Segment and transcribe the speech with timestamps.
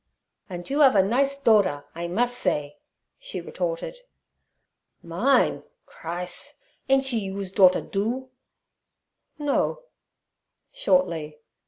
[0.49, 2.77] 'Andt you 'ave a nise dotter, I mus' say'
[3.19, 3.99] she retorted.
[5.03, 5.61] 'Mine.
[5.85, 6.55] Chrise!
[6.89, 8.31] Ain't she yous dotter, doo?'
[9.37, 11.37] 'No'—shortly.